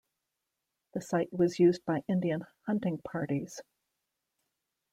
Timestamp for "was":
1.31-1.59